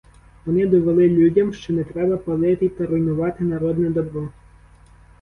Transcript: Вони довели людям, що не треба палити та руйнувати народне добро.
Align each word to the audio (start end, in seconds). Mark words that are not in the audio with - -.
Вони 0.45 0.67
довели 0.67 1.07
людям, 1.09 1.53
що 1.53 1.73
не 1.73 1.83
треба 1.83 2.17
палити 2.17 2.69
та 2.69 2.85
руйнувати 2.85 3.43
народне 3.43 3.89
добро. 3.89 4.29